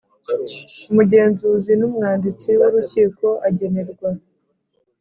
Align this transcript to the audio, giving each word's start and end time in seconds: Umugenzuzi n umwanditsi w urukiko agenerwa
Umugenzuzi 0.91 1.71
n 1.79 1.81
umwanditsi 1.89 2.49
w 2.59 2.61
urukiko 2.67 3.27
agenerwa 3.47 4.07